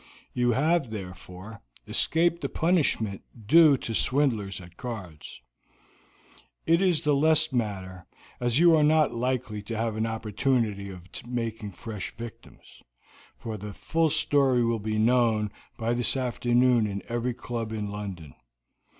You 0.33 0.53
have, 0.53 0.89
therefore, 0.89 1.61
escaped 1.85 2.41
the 2.41 2.49
punishment 2.49 3.21
due 3.45 3.77
to 3.77 3.93
swindlers 3.93 4.59
at 4.59 4.75
cards. 4.75 5.43
It 6.65 6.81
is 6.81 7.01
the 7.01 7.13
less 7.13 7.53
matter, 7.53 8.07
as 8.39 8.57
you 8.59 8.75
are 8.75 8.81
not 8.83 9.13
likely 9.13 9.61
to 9.61 9.77
have 9.77 9.95
an 9.95 10.07
opportunity 10.07 10.89
of 10.89 11.03
making 11.27 11.73
fresh 11.73 12.09
victims, 12.15 12.81
for 13.37 13.57
the 13.57 13.75
story 14.09 14.65
will 14.65 14.79
be 14.79 14.97
known 14.97 15.51
by 15.77 15.93
this 15.93 16.17
afternoon 16.17 16.87
in 16.87 17.03
every 17.07 17.35
club 17.35 17.71
in 17.71 17.91
London. 17.91 18.33